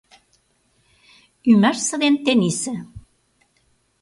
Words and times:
ӰМАШСЕ 1.51 1.95
ДЕН 2.01 2.15
ТЕНИЙСЕ 2.25 2.73